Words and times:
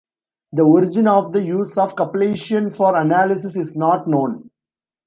The 0.53 0.63
origin 0.63 1.07
of 1.07 1.31
the 1.31 1.43
use 1.45 1.77
of 1.77 1.95
cupellation 1.95 2.75
for 2.75 2.95
analysis 2.95 3.55
is 3.55 3.75
not 3.75 4.07
known. 4.07 4.49